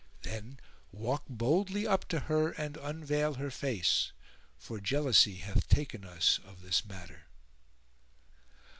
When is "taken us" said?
5.69-6.39